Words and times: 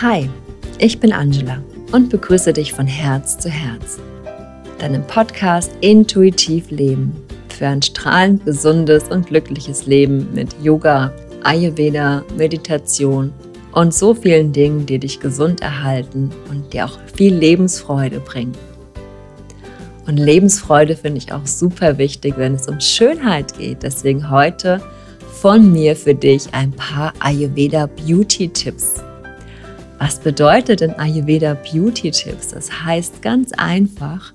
Hi, 0.00 0.30
ich 0.78 1.00
bin 1.00 1.12
Angela 1.12 1.60
und 1.90 2.08
begrüße 2.08 2.52
dich 2.52 2.72
von 2.72 2.86
Herz 2.86 3.36
zu 3.36 3.48
Herz. 3.48 3.98
Deinem 4.78 5.04
Podcast 5.04 5.72
Intuitiv 5.80 6.70
Leben 6.70 7.16
für 7.48 7.66
ein 7.66 7.82
strahlend 7.82 8.44
gesundes 8.44 9.08
und 9.08 9.26
glückliches 9.26 9.86
Leben 9.86 10.28
mit 10.32 10.54
Yoga, 10.62 11.12
Ayurveda, 11.42 12.22
Meditation 12.36 13.32
und 13.72 13.92
so 13.92 14.14
vielen 14.14 14.52
Dingen, 14.52 14.86
die 14.86 15.00
dich 15.00 15.18
gesund 15.18 15.62
erhalten 15.62 16.30
und 16.48 16.72
dir 16.72 16.84
auch 16.84 16.96
viel 17.16 17.34
Lebensfreude 17.34 18.20
bringen. 18.20 18.56
Und 20.06 20.16
Lebensfreude 20.16 20.94
finde 20.94 21.18
ich 21.18 21.32
auch 21.32 21.44
super 21.44 21.98
wichtig, 21.98 22.34
wenn 22.36 22.54
es 22.54 22.68
um 22.68 22.78
Schönheit 22.78 23.58
geht. 23.58 23.82
Deswegen 23.82 24.30
heute 24.30 24.80
von 25.40 25.72
mir 25.72 25.96
für 25.96 26.14
dich 26.14 26.54
ein 26.54 26.70
paar 26.70 27.14
Ayurveda 27.18 27.86
Beauty 28.06 28.48
Tipps. 28.48 29.02
Was 29.98 30.20
bedeutet 30.20 30.80
denn 30.80 30.94
Ayurveda 30.94 31.54
Beauty 31.54 32.12
Tipps? 32.12 32.48
Das 32.48 32.84
heißt 32.84 33.20
ganz 33.20 33.52
einfach, 33.52 34.32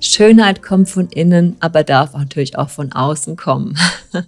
Schönheit 0.00 0.62
kommt 0.62 0.88
von 0.88 1.08
innen, 1.08 1.56
aber 1.60 1.84
darf 1.84 2.14
natürlich 2.14 2.56
auch 2.56 2.70
von 2.70 2.92
außen 2.92 3.36
kommen. 3.36 3.76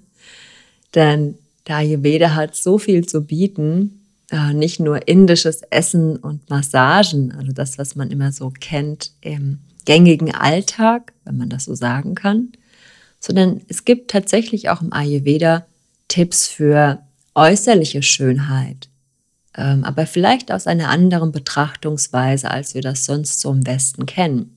Denn 0.95 1.37
der 1.67 1.77
Ayurveda 1.77 2.34
hat 2.34 2.57
so 2.57 2.77
viel 2.77 3.07
zu 3.07 3.23
bieten, 3.23 4.03
äh, 4.31 4.53
nicht 4.53 4.79
nur 4.79 5.09
indisches 5.09 5.62
Essen 5.62 6.17
und 6.17 6.48
Massagen, 6.51 7.33
also 7.33 7.53
das, 7.53 7.79
was 7.79 7.97
man 7.97 8.11
immer 8.11 8.31
so 8.33 8.51
kennt 8.51 9.12
im 9.23 9.61
gängigen 9.87 10.34
Alltag, 10.34 11.15
wenn 11.25 11.39
man 11.39 11.48
das 11.48 11.65
so 11.65 11.75
sagen 11.75 12.15
kann, 12.15 12.53
sondern 13.19 13.62
es 13.69 13.87
gibt 13.87 14.11
tatsächlich 14.11 14.69
auch 14.69 14.83
im 14.83 14.93
Ayurveda 14.93 15.67
Tipps 16.09 16.48
für 16.48 17.01
äußerliche 17.34 18.03
Schönheit, 18.03 18.89
aber 19.60 20.06
vielleicht 20.06 20.53
aus 20.53 20.67
einer 20.67 20.91
anderen 20.91 21.33
Betrachtungsweise, 21.33 22.50
als 22.50 22.75
wir 22.75 22.83
das 22.83 23.06
sonst 23.06 23.41
so 23.41 23.50
im 23.50 23.67
Westen 23.67 24.06
kennen. 24.06 24.56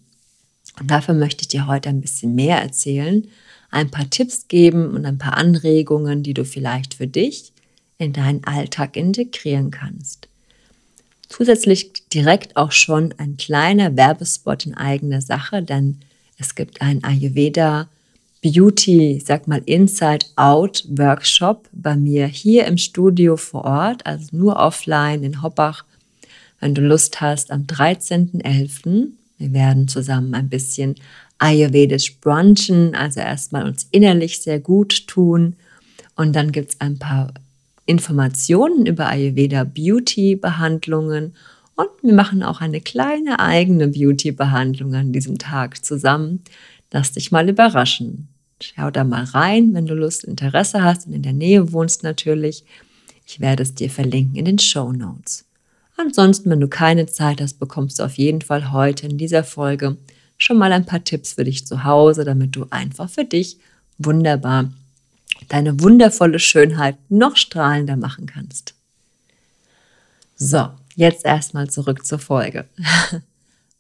Und 0.80 0.92
dafür 0.92 1.14
möchte 1.14 1.42
ich 1.42 1.48
dir 1.48 1.68
heute 1.68 1.90
ein 1.90 2.02
bisschen 2.02 2.36
mehr 2.36 2.62
erzählen, 2.62 3.28
ein 3.72 3.92
paar 3.92 4.10
Tipps 4.10 4.48
geben 4.48 4.96
und 4.96 5.06
ein 5.06 5.18
paar 5.18 5.38
Anregungen, 5.38 6.24
die 6.24 6.34
du 6.34 6.44
vielleicht 6.44 6.96
für 6.96 7.08
dich 7.08 7.54
in 7.98 8.14
deinen 8.14 8.44
Alltag 8.46 8.96
integrieren 8.96 9.72
kannst. 9.72 10.28
Zusätzlich 11.28 11.94
direkt 12.12 12.56
auch 12.56 12.72
schon 12.72 13.14
ein 13.18 13.38
kleiner 13.38 13.96
Werbespot 13.96 14.66
in 14.66 14.74
eigener 14.74 15.22
Sache, 15.22 15.62
denn 15.62 16.00
es 16.38 16.56
gibt 16.56 16.82
ein 16.82 17.04
Ayurveda 17.04 17.88
Beauty, 18.42 19.22
sag 19.26 19.50
mal 19.50 19.62
Inside 19.66 20.26
Out 20.38 20.86
Workshop 20.88 21.68
bei 21.74 21.98
mir 21.98 22.26
hier 22.26 22.68
im 22.68 22.78
Studio 22.78 23.36
vor 23.36 23.66
Ort, 23.66 24.06
also 24.06 24.28
nur 24.32 24.56
offline 24.56 25.24
in 25.24 25.42
Hoppach. 25.42 25.84
Wenn 26.62 26.74
du 26.74 26.82
Lust 26.82 27.20
hast, 27.20 27.52
am 27.52 27.64
13.11. 27.64 29.08
Wir 29.38 29.54
werden 29.54 29.90
zusammen 29.90 30.34
ein 30.36 30.48
bisschen 30.48 30.96
ayurvedisch 31.38 32.18
brunchen, 32.22 32.96
also 32.96 33.20
erstmal 33.20 33.66
uns 33.66 33.88
innerlich 33.92 34.40
sehr 34.40 34.62
gut 34.62 35.08
tun. 35.08 35.58
Und 36.16 36.34
dann 36.34 36.54
gibt 36.54 36.70
es 36.70 36.82
ein 36.82 36.98
paar 36.98 37.34
Informationen 37.86 38.86
über 38.86 39.08
Ayurveda 39.08 39.66
Beauty 39.66 40.38
Behandlungen 40.38 41.34
und 41.76 41.90
wir 42.02 42.14
machen 42.14 42.44
auch 42.44 42.62
eine 42.62 42.82
kleine 42.82 43.40
eigene 43.40 43.88
Beauty 43.88 44.32
Behandlung 44.32 44.94
an 44.96 45.12
diesem 45.14 45.38
Tag 45.38 45.84
zusammen. 45.84 46.44
Lass 46.92 47.12
dich 47.12 47.32
mal 47.32 47.48
überraschen. 47.48 48.28
Schau 48.62 48.92
da 48.92 49.04
mal 49.04 49.24
rein, 49.24 49.74
wenn 49.74 49.86
du 49.86 49.94
Lust, 49.94 50.24
Interesse 50.24 50.84
hast 50.84 51.08
und 51.08 51.14
in 51.14 51.24
der 51.24 51.34
Nähe 51.34 51.72
wohnst 51.72 52.04
natürlich. 52.04 52.64
Ich 53.26 53.40
werde 53.40 53.64
es 53.64 53.76
dir 53.76 53.90
verlinken 53.90 54.36
in 54.36 54.46
den 54.46 54.60
Show 54.60 54.92
Notes. 54.92 55.46
Ansonsten, 55.98 56.50
wenn 56.50 56.60
du 56.60 56.68
keine 56.68 57.08
Zeit 57.08 57.42
hast, 57.42 57.60
bekommst 57.60 58.00
du 58.00 58.04
auf 58.04 58.18
jeden 58.18 58.42
Fall 58.42 58.72
heute 58.72 59.06
in 59.08 59.18
dieser 59.18 59.44
Folge 59.44 59.98
schon 60.38 60.58
mal 60.58 60.72
ein 60.72 60.86
paar 60.86 61.04
Tipps 61.04 61.34
für 61.34 61.44
dich 61.44 61.68
zu 61.68 61.84
Hause, 61.84 62.24
damit 62.24 62.56
du 62.56 62.66
einfach 62.70 63.10
für 63.10 63.26
dich 63.26 63.58
wunderbar 63.98 64.70
deine 65.48 65.80
wundervolle 65.80 66.40
Schönheit 66.40 66.98
noch 67.10 67.38
strahlender 67.38 67.96
machen 67.96 68.26
kannst. 68.26 68.74
So, 70.36 70.70
jetzt 70.96 71.26
erstmal 71.26 71.70
zurück 71.70 72.06
zur 72.06 72.20
Folge. 72.20 72.66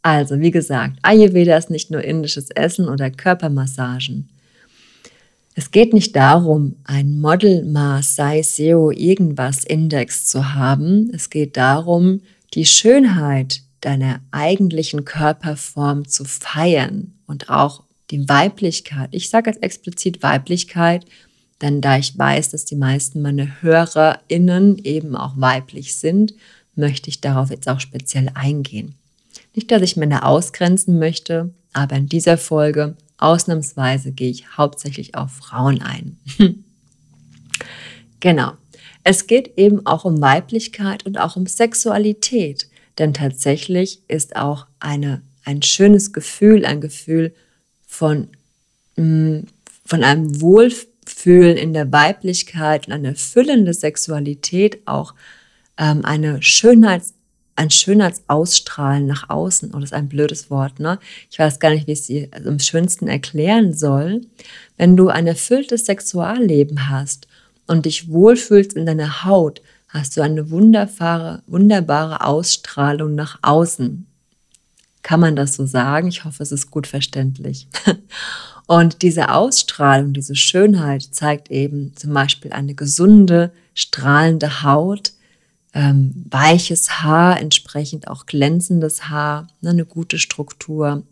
Also, 0.01 0.39
wie 0.39 0.51
gesagt, 0.51 0.97
Ayurveda 1.01 1.57
ist 1.57 1.69
nicht 1.69 1.91
nur 1.91 2.03
indisches 2.03 2.49
Essen 2.51 2.87
oder 2.87 3.09
Körpermassagen. 3.11 4.29
Es 5.55 5.71
geht 5.71 5.93
nicht 5.93 6.15
darum, 6.15 6.77
ein 6.85 7.19
Modelmaß 7.19 8.15
Size 8.15 8.49
Zero 8.49 8.91
irgendwas 8.91 9.65
Index 9.65 10.27
zu 10.27 10.53
haben. 10.53 11.11
Es 11.13 11.29
geht 11.29 11.57
darum, 11.57 12.21
die 12.53 12.65
Schönheit 12.65 13.61
deiner 13.81 14.21
eigentlichen 14.31 15.03
Körperform 15.03 16.07
zu 16.07 16.23
feiern 16.23 17.13
und 17.27 17.49
auch 17.49 17.83
die 18.11 18.27
Weiblichkeit. 18.27 19.09
Ich 19.11 19.29
sage 19.29 19.49
jetzt 19.49 19.61
explizit 19.61 20.23
Weiblichkeit, 20.23 21.05
denn 21.61 21.81
da 21.81 21.97
ich 21.97 22.17
weiß, 22.17 22.51
dass 22.51 22.65
die 22.65 22.75
meisten 22.75 23.21
meiner 23.21 23.61
HörerInnen 23.61 24.77
eben 24.79 25.15
auch 25.15 25.33
weiblich 25.35 25.95
sind, 25.95 26.33
möchte 26.75 27.09
ich 27.09 27.19
darauf 27.19 27.49
jetzt 27.49 27.67
auch 27.67 27.79
speziell 27.79 28.31
eingehen. 28.33 28.95
Nicht, 29.55 29.71
dass 29.71 29.81
ich 29.81 29.97
Männer 29.97 30.25
ausgrenzen 30.25 30.99
möchte, 30.99 31.53
aber 31.73 31.95
in 31.95 32.07
dieser 32.07 32.37
Folge 32.37 32.95
ausnahmsweise 33.17 34.11
gehe 34.11 34.29
ich 34.29 34.57
hauptsächlich 34.57 35.15
auf 35.15 35.31
Frauen 35.31 35.81
ein. 35.81 36.17
genau. 38.19 38.53
Es 39.03 39.27
geht 39.27 39.57
eben 39.57 39.85
auch 39.85 40.05
um 40.05 40.21
Weiblichkeit 40.21 41.05
und 41.05 41.17
auch 41.19 41.35
um 41.35 41.45
Sexualität, 41.47 42.69
denn 42.97 43.13
tatsächlich 43.13 44.01
ist 44.07 44.35
auch 44.35 44.67
eine, 44.79 45.21
ein 45.45 45.61
schönes 45.61 46.13
Gefühl, 46.13 46.65
ein 46.65 46.81
Gefühl 46.81 47.33
von, 47.87 48.27
mm, 48.97 49.39
von 49.85 50.03
einem 50.03 50.41
Wohlfühlen 50.41 51.57
in 51.57 51.73
der 51.73 51.91
Weiblichkeit 51.91 52.87
und 52.87 52.93
eine 52.93 53.15
füllende 53.15 53.73
Sexualität 53.73 54.85
auch 54.85 55.15
ähm, 55.77 56.03
eine 56.03 56.41
Schönheits- 56.43 57.13
ein 57.59 57.69
Schönheitsausstrahlen 57.69 59.05
nach 59.05 59.29
außen. 59.29 59.71
Oh, 59.73 59.79
das 59.79 59.89
ist 59.89 59.93
ein 59.93 60.07
blödes 60.07 60.49
Wort, 60.49 60.79
ne? 60.79 60.97
Ich 61.29 61.37
weiß 61.37 61.59
gar 61.59 61.71
nicht, 61.71 61.87
wie 61.87 61.91
ich 61.91 61.99
es 61.99 62.05
dir 62.05 62.29
am 62.45 62.59
schönsten 62.59 63.07
erklären 63.07 63.73
soll. 63.73 64.21
Wenn 64.77 64.95
du 64.95 65.09
ein 65.09 65.27
erfülltes 65.27 65.85
Sexualleben 65.85 66.89
hast 66.89 67.27
und 67.67 67.85
dich 67.85 68.09
wohlfühlst 68.09 68.73
in 68.73 68.85
deiner 68.85 69.25
Haut, 69.25 69.61
hast 69.89 70.15
du 70.15 70.21
eine 70.21 70.49
wunderbare, 70.51 71.43
wunderbare 71.47 72.25
Ausstrahlung 72.25 73.15
nach 73.15 73.39
außen. 73.41 74.05
Kann 75.03 75.19
man 75.19 75.35
das 75.35 75.55
so 75.55 75.65
sagen? 75.65 76.07
Ich 76.07 76.23
hoffe, 76.23 76.41
es 76.41 76.53
ist 76.53 76.71
gut 76.71 76.87
verständlich. 76.87 77.67
Und 78.67 79.01
diese 79.01 79.33
Ausstrahlung, 79.33 80.13
diese 80.13 80.35
Schönheit 80.35 81.01
zeigt 81.01 81.49
eben 81.49 81.93
zum 81.95 82.13
Beispiel 82.13 82.53
eine 82.53 82.75
gesunde, 82.75 83.51
strahlende 83.73 84.63
Haut, 84.63 85.11
ähm, 85.73 86.25
weiches 86.29 87.01
Haar, 87.01 87.39
entsprechend 87.39 88.07
auch 88.07 88.25
glänzendes 88.25 89.09
Haar, 89.09 89.47
ne, 89.61 89.71
eine 89.71 89.85
gute 89.85 90.17
Struktur. 90.17 91.03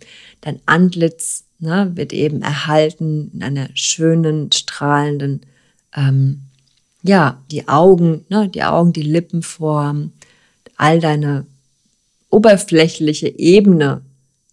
Dein 0.42 0.60
Antlitz 0.66 1.46
ne, 1.60 1.92
wird 1.96 2.14
eben 2.14 2.42
erhalten 2.42 3.32
in 3.34 3.44
einer 3.44 3.70
schönen, 3.76 4.52
strahlenden, 4.52 5.42
ähm, 5.96 6.42
ja, 7.04 7.42
die 7.52 7.68
Augen, 7.68 8.26
ne, 8.30 8.50
die 8.50 8.64
Augen, 8.64 8.94
die 8.94 9.04
Lippenform, 9.04 10.12
all 10.76 11.00
deine 11.00 11.46
oberflächliche 12.30 13.28
Ebene 13.28 14.02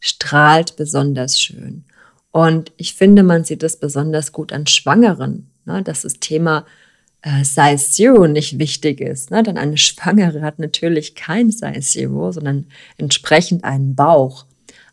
strahlt 0.01 0.77
besonders 0.77 1.41
schön. 1.41 1.85
Und 2.31 2.73
ich 2.77 2.95
finde, 2.95 3.23
man 3.23 3.45
sieht 3.45 3.63
das 3.63 3.77
besonders 3.77 4.33
gut 4.33 4.53
an 4.53 4.67
Schwangeren. 4.67 5.51
Ne, 5.65 5.83
das 5.83 6.03
Thema 6.21 6.67
äh, 7.25 7.43
Size 7.43 7.91
Zero 7.91 8.27
nicht 8.27 8.59
wichtig 8.59 9.01
ist, 9.01 9.31
ne? 9.31 9.43
denn 9.43 9.57
eine 9.57 9.79
Schwangere 9.79 10.43
hat 10.43 10.59
natürlich 10.59 11.15
kein 11.15 11.51
Size 11.51 11.81
Zero, 11.81 12.31
sondern 12.31 12.67
entsprechend 12.99 13.65
einen 13.65 13.95
Bauch. 13.95 14.45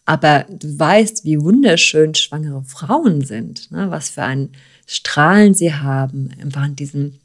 Aber 0.06 0.46
du 0.50 0.80
weißt, 0.80 1.26
wie 1.26 1.42
wunderschön 1.42 2.16
schwangere 2.16 2.64
Frauen 2.64 3.22
sind, 3.22 3.70
ne? 3.72 3.92
was 3.92 4.10
für 4.10 4.24
ein 4.24 4.50
Strahlen 4.88 5.54
sie 5.54 5.74
haben, 5.74 6.32
einfach 6.42 6.66
in 6.66 6.76
diesem 6.78 7.20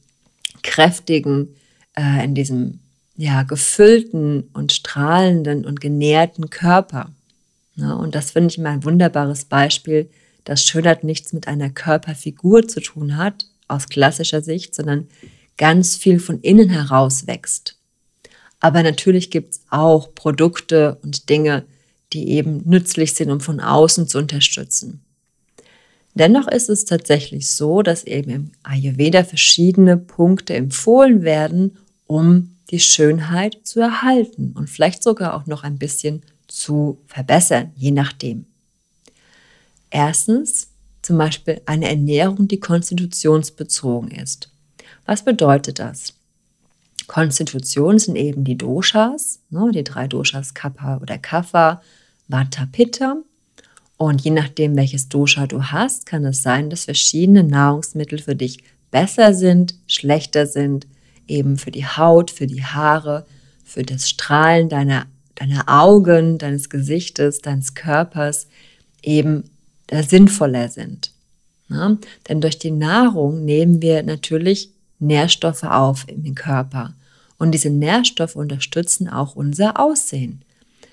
kräftigen, 0.63 1.55
äh, 1.97 2.25
in 2.25 2.35
diesem 2.35 2.81
ja, 3.17 3.45
gefüllten 3.45 4.51
und 4.53 4.73
strahlenden 4.73 5.65
und 5.65 5.81
genährten 5.81 6.51
Körper. 6.51 7.13
Ne? 7.77 7.97
Und 7.97 8.17
das 8.17 8.33
finde 8.33 8.51
ich 8.51 8.59
immer 8.59 8.71
ein 8.71 8.85
wunderbares 8.85 9.45
Beispiel, 9.45 10.11
dass 10.45 10.65
Schönheit 10.65 11.05
nichts 11.05 11.33
mit 11.33 11.47
einer 11.47 11.71
Körperfigur 11.71 12.67
zu 12.67 12.81
tun 12.81 13.17
hat, 13.17 13.47
aus 13.69 13.89
klassischer 13.89 14.43
Sicht, 14.43 14.75
sondern 14.75 15.09
ganz 15.57 15.97
viel 15.97 16.21
von 16.21 16.41
innen 16.41 16.71
heraus 16.71 17.27
wächst. 17.27 17.77
Aber 18.61 18.83
natürlich 18.83 19.31
gibt 19.31 19.55
es 19.55 19.61
auch 19.71 20.15
Produkte 20.15 20.99
und 21.03 21.29
Dinge, 21.29 21.65
die 22.13 22.31
eben 22.31 22.63
nützlich 22.65 23.15
sind, 23.15 23.31
um 23.31 23.41
von 23.41 23.61
außen 23.61 24.09
zu 24.09 24.19
unterstützen. 24.19 25.01
Dennoch 26.15 26.49
ist 26.49 26.71
es 26.71 26.87
tatsächlich 26.87 27.51
so, 27.51 27.83
dass 27.83 28.05
eben 28.05 28.31
im 28.31 28.51
Ayurveda 28.63 29.23
verschiedene 29.23 29.99
Punkte 29.99 30.55
empfohlen 30.55 31.23
werden, 31.23 31.77
um 32.07 32.57
die 32.71 32.81
Schönheit 32.81 33.59
zu 33.65 33.81
erhalten 33.81 34.53
und 34.57 34.71
vielleicht 34.71 35.03
sogar 35.03 35.35
auch 35.35 35.47
noch 35.47 35.63
ein 35.63 35.79
bisschen 35.79 36.23
zu 36.49 36.99
verbessern, 37.07 37.73
je 37.77 37.91
nachdem. 37.91 38.47
Erstens 39.91 40.69
zum 41.07 41.19
Beispiel 41.19 41.61
eine 41.67 41.89
Ernährung, 41.89 42.49
die 42.49 42.59
konstitutionsbezogen 42.59 44.11
ist. 44.11 44.51
Was 45.05 45.25
bedeutet 45.25 45.79
das? 45.79 46.15
Konstitution 47.07 48.01
sind 48.01 48.17
eben 48.17 48.43
die 48.43 48.59
Doshas, 48.59 49.39
ne, 49.51 49.71
die 49.73 49.85
drei 49.85 50.09
Doshas 50.09 50.55
Kapha 50.55 50.99
oder 50.99 51.17
Kapha, 51.19 51.81
Vata, 52.27 52.67
Pitta. 52.73 53.19
Und 53.97 54.23
je 54.23 54.33
nachdem, 54.33 54.77
welches 54.77 55.09
Dosha 55.09 55.47
du 55.47 55.63
hast, 55.63 56.07
kann 56.07 56.25
es 56.25 56.43
sein, 56.43 56.71
dass 56.71 56.87
verschiedene 56.87 57.45
Nahrungsmittel 57.45 58.19
für 58.19 58.35
dich 58.35 58.65
besser 58.91 59.33
sind, 59.33 59.77
schlechter 59.87 60.47
sind, 60.47 60.89
eben 61.29 61.57
für 61.57 61.71
die 61.71 61.87
Haut, 61.87 62.33
für 62.33 62.49
die 62.49 62.65
Haare, 62.65 63.27
für 63.65 63.85
das 63.85 64.11
Strahlen 64.11 64.69
deiner, 64.69 65.07
deiner 65.37 65.65
Augen, 65.69 66.39
deines 66.39 66.69
Gesichtes, 66.69 67.39
deines 67.39 67.75
Körpers 67.75 68.49
eben 69.03 69.45
sinnvoller 69.91 70.69
sind. 70.69 71.13
Ja? 71.69 71.97
Denn 72.29 72.41
durch 72.41 72.59
die 72.59 72.71
Nahrung 72.71 73.45
nehmen 73.45 73.83
wir 73.83 74.03
natürlich 74.03 74.71
Nährstoffe 74.99 75.65
auf 75.65 76.07
im 76.09 76.35
Körper. 76.35 76.95
Und 77.39 77.53
diese 77.53 77.71
Nährstoffe 77.71 78.37
unterstützen 78.37 79.09
auch 79.09 79.37
unser 79.37 79.79
Aussehen. 79.79 80.43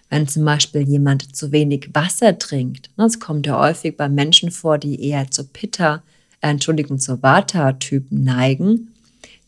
Wenn 0.10 0.28
zum 0.28 0.46
Beispiel 0.46 0.82
jemand 0.82 1.36
zu 1.36 1.52
wenig 1.52 1.90
Wasser 1.94 2.38
trinkt, 2.38 2.90
das 2.98 3.20
kommt 3.20 3.48
ja 3.48 3.60
häufig 3.60 3.98
bei 3.98 4.10
Menschen 4.10 4.52
vor, 4.52 4.78
die 4.78 5.02
eher 5.02 5.32
zur 5.32 5.52
Pitta, 5.52 6.04
äh, 6.42 6.50
Entschuldigung, 6.50 7.00
zur 7.00 7.24
Vata-Typen 7.24 8.24
neigen, 8.24 8.94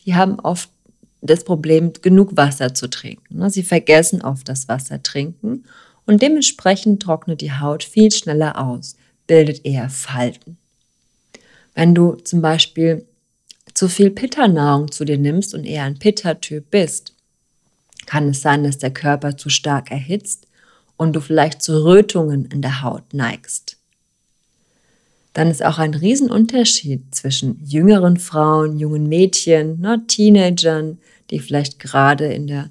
die 0.05 0.15
haben 0.15 0.39
oft 0.39 0.69
das 1.21 1.43
Problem, 1.43 1.91
genug 2.01 2.37
Wasser 2.37 2.73
zu 2.73 2.89
trinken. 2.89 3.49
Sie 3.49 3.63
vergessen 3.63 4.21
oft 4.21 4.47
das 4.47 4.67
Wasser 4.67 5.01
trinken 5.01 5.65
und 6.05 6.21
dementsprechend 6.21 7.01
trocknet 7.01 7.41
die 7.41 7.51
Haut 7.51 7.83
viel 7.83 8.11
schneller 8.11 8.59
aus, 8.59 8.95
bildet 9.27 9.65
eher 9.65 9.89
Falten. 9.89 10.57
Wenn 11.73 11.93
du 11.93 12.13
zum 12.15 12.41
Beispiel 12.41 13.05
zu 13.73 13.89
viel 13.89 14.09
Pitta-Nahrung 14.09 14.91
zu 14.91 15.05
dir 15.05 15.17
nimmst 15.17 15.53
und 15.53 15.65
eher 15.65 15.83
ein 15.83 15.99
Pitta-Typ 15.99 16.71
bist, 16.71 17.13
kann 18.05 18.29
es 18.29 18.41
sein, 18.41 18.63
dass 18.63 18.77
der 18.77 18.91
Körper 18.91 19.35
zu 19.37 19.49
stark 19.49 19.91
erhitzt 19.91 20.47
und 20.97 21.13
du 21.13 21.19
vielleicht 21.19 21.61
zu 21.61 21.83
Rötungen 21.83 22.45
in 22.45 22.61
der 22.61 22.81
Haut 22.81 23.13
neigst. 23.13 23.77
Dann 25.33 25.51
ist 25.51 25.65
auch 25.65 25.79
ein 25.79 25.93
Riesenunterschied 25.93 27.13
zwischen 27.13 27.59
jüngeren 27.65 28.17
Frauen, 28.17 28.79
jungen 28.79 29.09
Mädchen, 29.09 29.81
ne, 29.81 30.01
Teenagern, 30.07 30.99
die 31.29 31.39
vielleicht 31.39 31.79
gerade 31.79 32.31
in 32.31 32.47
der 32.47 32.69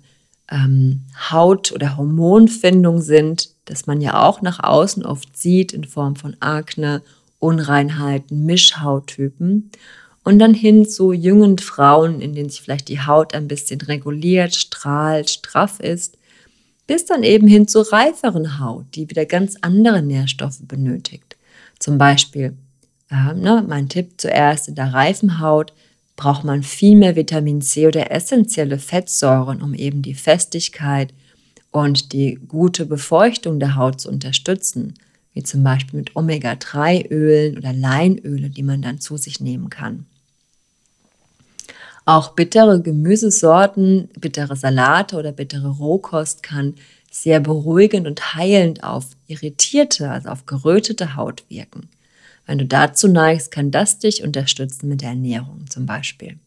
ähm, 0.50 1.02
Haut- 1.30 1.72
oder 1.72 1.98
Hormonfindung 1.98 3.02
sind, 3.02 3.50
dass 3.64 3.87
man 3.87 4.00
ja 4.00 4.22
auch 4.22 4.43
nach 4.43 4.62
außen 4.62 5.05
oft 5.05 5.37
sieht 5.37 5.72
in 5.72 5.84
Form 5.84 6.16
von 6.16 6.37
Akne, 6.40 7.02
Unreinheiten, 7.38 8.44
Mischhauttypen 8.44 9.70
und 10.22 10.38
dann 10.38 10.55
hin 10.55 10.88
zu 10.88 11.12
jungen 11.12 11.58
Frauen, 11.58 12.20
in 12.20 12.34
denen 12.34 12.49
sich 12.49 12.62
vielleicht 12.62 12.88
die 12.88 13.00
Haut 13.00 13.34
ein 13.34 13.49
bisschen 13.49 13.81
reguliert, 13.82 14.55
strahlt, 14.55 15.31
straff 15.31 15.81
ist, 15.81 16.16
bis 16.87 17.05
dann 17.06 17.22
eben 17.22 17.46
hin 17.46 17.69
zu 17.69 17.81
reiferen 17.81 18.58
Haut, 18.58 18.87
die 18.94 19.08
wieder 19.08 19.26
ganz 19.26 19.56
andere 19.61 20.02
Nährstoffe 20.02 20.60
benötigt. 20.62 21.37
Zum 21.78 21.99
Beispiel, 21.99 22.56
äh, 23.10 23.34
ne, 23.34 23.64
mein 23.67 23.88
Tipp 23.88 24.12
zuerst, 24.19 24.69
in 24.69 24.75
der 24.75 24.93
reifen 24.93 25.40
Haut 25.40 25.72
braucht 26.17 26.44
man 26.44 26.62
viel 26.62 26.96
mehr 26.96 27.17
Vitamin 27.17 27.60
C 27.60 27.87
oder 27.87 28.10
essentielle 28.10 28.78
Fettsäuren, 28.78 29.62
um 29.62 29.75
eben 29.75 30.02
die 30.02 30.14
Festigkeit 30.14 31.12
und 31.74 32.12
die 32.12 32.38
gute 32.46 32.86
Befeuchtung 32.86 33.58
der 33.58 33.74
Haut 33.74 34.00
zu 34.00 34.08
unterstützen, 34.08 34.94
wie 35.32 35.42
zum 35.42 35.64
Beispiel 35.64 35.98
mit 35.98 36.14
Omega-3-Ölen 36.14 37.58
oder 37.58 37.72
Leinöle, 37.72 38.48
die 38.48 38.62
man 38.62 38.80
dann 38.80 39.00
zu 39.00 39.16
sich 39.16 39.40
nehmen 39.40 39.70
kann. 39.70 40.06
Auch 42.04 42.34
bittere 42.34 42.80
Gemüsesorten, 42.80 44.08
bittere 44.20 44.54
Salate 44.54 45.16
oder 45.16 45.32
bittere 45.32 45.68
Rohkost 45.68 46.44
kann 46.44 46.74
sehr 47.10 47.40
beruhigend 47.40 48.06
und 48.06 48.36
heilend 48.36 48.84
auf 48.84 49.06
irritierte, 49.26 50.08
also 50.08 50.28
auf 50.28 50.46
gerötete 50.46 51.16
Haut 51.16 51.42
wirken. 51.48 51.88
Wenn 52.46 52.58
du 52.58 52.66
dazu 52.66 53.08
neigst, 53.08 53.50
kann 53.50 53.72
das 53.72 53.98
dich 53.98 54.22
unterstützen 54.22 54.88
mit 54.88 55.00
der 55.00 55.08
Ernährung 55.08 55.68
zum 55.68 55.86
Beispiel. 55.86 56.38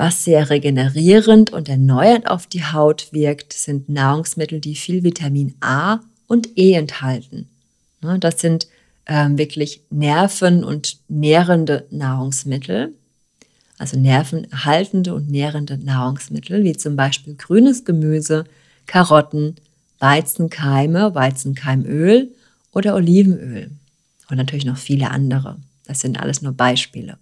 Was 0.00 0.24
sehr 0.24 0.48
regenerierend 0.48 1.52
und 1.52 1.68
erneuernd 1.68 2.26
auf 2.26 2.46
die 2.46 2.64
Haut 2.64 3.08
wirkt, 3.12 3.52
sind 3.52 3.90
Nahrungsmittel, 3.90 4.58
die 4.58 4.74
viel 4.74 5.02
Vitamin 5.02 5.56
A 5.60 6.00
und 6.26 6.56
E 6.56 6.72
enthalten. 6.72 7.50
Ne, 8.00 8.18
das 8.18 8.40
sind 8.40 8.66
ähm, 9.04 9.36
wirklich 9.36 9.82
nerven- 9.90 10.64
und 10.64 10.96
nährende 11.08 11.86
Nahrungsmittel, 11.90 12.94
also 13.76 13.98
nervenerhaltende 13.98 15.12
und 15.12 15.28
nährende 15.28 15.76
Nahrungsmittel, 15.76 16.64
wie 16.64 16.78
zum 16.78 16.96
Beispiel 16.96 17.34
grünes 17.34 17.84
Gemüse, 17.84 18.44
Karotten, 18.86 19.56
Weizenkeime, 19.98 21.14
Weizenkeimöl 21.14 22.30
oder 22.72 22.94
Olivenöl 22.94 23.70
und 24.30 24.38
natürlich 24.38 24.64
noch 24.64 24.78
viele 24.78 25.10
andere. 25.10 25.58
Das 25.84 26.00
sind 26.00 26.18
alles 26.18 26.40
nur 26.40 26.54
Beispiele. 26.54 27.18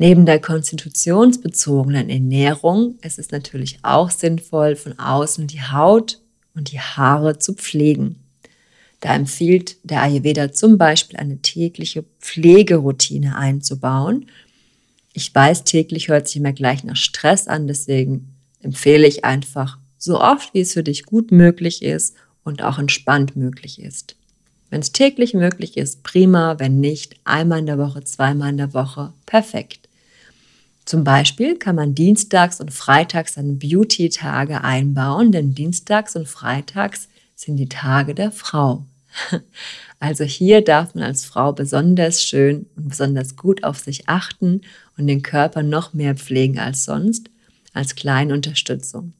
Neben 0.00 0.24
der 0.24 0.40
konstitutionsbezogenen 0.40 2.08
Ernährung 2.08 2.98
ist 3.02 3.18
es 3.18 3.32
natürlich 3.32 3.80
auch 3.82 4.08
sinnvoll, 4.08 4.74
von 4.74 4.98
außen 4.98 5.46
die 5.46 5.60
Haut 5.60 6.22
und 6.54 6.72
die 6.72 6.80
Haare 6.80 7.38
zu 7.38 7.52
pflegen. 7.52 8.16
Da 9.00 9.14
empfiehlt 9.14 9.76
der 9.82 10.00
Ayurveda 10.00 10.52
zum 10.52 10.78
Beispiel 10.78 11.18
eine 11.18 11.42
tägliche 11.42 12.06
Pflegeroutine 12.18 13.36
einzubauen. 13.36 14.24
Ich 15.12 15.34
weiß, 15.34 15.64
täglich 15.64 16.08
hört 16.08 16.28
sich 16.28 16.38
immer 16.38 16.54
gleich 16.54 16.82
nach 16.82 16.96
Stress 16.96 17.46
an, 17.46 17.66
deswegen 17.66 18.34
empfehle 18.62 19.06
ich 19.06 19.26
einfach 19.26 19.76
so 19.98 20.18
oft, 20.18 20.54
wie 20.54 20.60
es 20.60 20.72
für 20.72 20.82
dich 20.82 21.04
gut 21.04 21.30
möglich 21.30 21.82
ist 21.82 22.16
und 22.42 22.62
auch 22.62 22.78
entspannt 22.78 23.36
möglich 23.36 23.82
ist. 23.82 24.16
Wenn 24.70 24.80
es 24.80 24.92
täglich 24.92 25.34
möglich 25.34 25.76
ist, 25.76 26.04
prima, 26.04 26.58
wenn 26.58 26.80
nicht, 26.80 27.16
einmal 27.24 27.58
in 27.58 27.66
der 27.66 27.76
Woche, 27.76 28.02
zweimal 28.02 28.48
in 28.48 28.56
der 28.56 28.72
Woche, 28.72 29.12
perfekt. 29.26 29.89
Zum 30.84 31.04
Beispiel 31.04 31.56
kann 31.56 31.76
man 31.76 31.94
dienstags 31.94 32.60
und 32.60 32.72
freitags 32.72 33.34
dann 33.34 33.58
Beauty-Tage 33.58 34.64
einbauen, 34.64 35.30
denn 35.32 35.54
dienstags 35.54 36.16
und 36.16 36.28
freitags 36.28 37.08
sind 37.36 37.56
die 37.56 37.68
Tage 37.68 38.14
der 38.14 38.32
Frau. 38.32 38.84
Also 40.02 40.24
hier 40.24 40.64
darf 40.64 40.94
man 40.94 41.04
als 41.04 41.26
Frau 41.26 41.52
besonders 41.52 42.24
schön 42.24 42.64
und 42.74 42.88
besonders 42.88 43.36
gut 43.36 43.64
auf 43.64 43.78
sich 43.78 44.08
achten 44.08 44.62
und 44.96 45.06
den 45.06 45.20
Körper 45.20 45.62
noch 45.62 45.92
mehr 45.92 46.14
pflegen 46.16 46.58
als 46.58 46.86
sonst, 46.86 47.28
als 47.74 47.94
kleine 47.96 48.32
Unterstützung. 48.32 49.12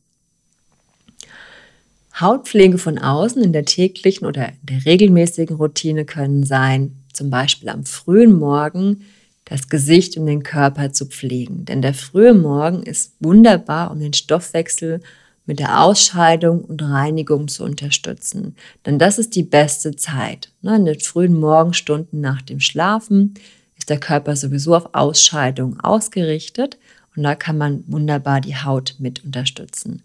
Hautpflege 2.18 2.78
von 2.78 2.98
außen 2.98 3.42
in 3.42 3.52
der 3.52 3.66
täglichen 3.66 4.26
oder 4.26 4.52
der 4.62 4.86
regelmäßigen 4.86 5.56
Routine 5.56 6.06
können 6.06 6.44
sein, 6.44 6.96
zum 7.12 7.28
Beispiel 7.28 7.68
am 7.68 7.84
frühen 7.84 8.38
Morgen 8.38 9.04
das 9.50 9.68
Gesicht 9.68 10.16
und 10.16 10.26
den 10.26 10.44
Körper 10.44 10.92
zu 10.92 11.06
pflegen. 11.06 11.64
Denn 11.64 11.82
der 11.82 11.92
frühe 11.92 12.32
Morgen 12.32 12.84
ist 12.84 13.14
wunderbar, 13.18 13.90
um 13.90 13.98
den 13.98 14.12
Stoffwechsel 14.12 15.00
mit 15.44 15.58
der 15.58 15.82
Ausscheidung 15.82 16.62
und 16.62 16.80
Reinigung 16.82 17.48
zu 17.48 17.64
unterstützen. 17.64 18.54
Denn 18.86 19.00
das 19.00 19.18
ist 19.18 19.34
die 19.34 19.42
beste 19.42 19.96
Zeit. 19.96 20.52
Ne, 20.62 20.76
in 20.76 20.84
den 20.84 21.00
frühen 21.00 21.38
Morgenstunden 21.38 22.20
nach 22.20 22.40
dem 22.42 22.60
Schlafen 22.60 23.34
ist 23.76 23.90
der 23.90 23.98
Körper 23.98 24.36
sowieso 24.36 24.76
auf 24.76 24.90
Ausscheidung 24.92 25.80
ausgerichtet 25.80 26.78
und 27.16 27.24
da 27.24 27.34
kann 27.34 27.58
man 27.58 27.82
wunderbar 27.88 28.40
die 28.40 28.56
Haut 28.56 28.94
mit 29.00 29.24
unterstützen. 29.24 30.02